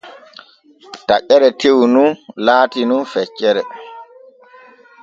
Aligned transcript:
Taƴeere 1.07 1.49
tew 1.59 1.79
nu 1.93 2.03
laati 2.45 2.81
nun 2.85 3.03
feccere. 3.13 3.61